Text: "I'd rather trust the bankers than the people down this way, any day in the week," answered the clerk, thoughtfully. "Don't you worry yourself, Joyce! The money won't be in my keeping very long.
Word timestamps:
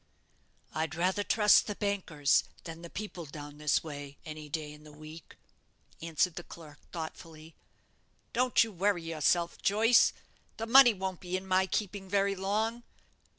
"I'd 0.73 0.95
rather 0.95 1.21
trust 1.21 1.67
the 1.67 1.75
bankers 1.75 2.43
than 2.63 2.81
the 2.81 2.89
people 2.89 3.23
down 3.27 3.59
this 3.59 3.83
way, 3.83 4.17
any 4.25 4.49
day 4.49 4.73
in 4.73 4.83
the 4.83 4.91
week," 4.91 5.35
answered 6.01 6.37
the 6.37 6.43
clerk, 6.43 6.79
thoughtfully. 6.91 7.53
"Don't 8.33 8.63
you 8.63 8.71
worry 8.71 9.03
yourself, 9.03 9.61
Joyce! 9.61 10.11
The 10.57 10.65
money 10.65 10.95
won't 10.95 11.19
be 11.19 11.37
in 11.37 11.45
my 11.45 11.67
keeping 11.67 12.09
very 12.09 12.35
long. 12.35 12.81